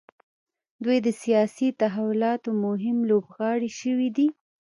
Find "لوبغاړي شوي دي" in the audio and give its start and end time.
3.09-4.27